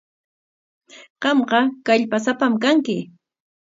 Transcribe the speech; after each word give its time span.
Qamqa 1.21 1.59
kallpasapam 1.85 2.53
kanki. 2.63 2.97